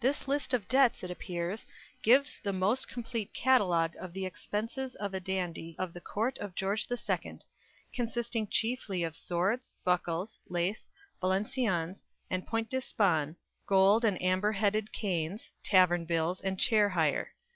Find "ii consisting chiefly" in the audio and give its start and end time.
6.90-9.04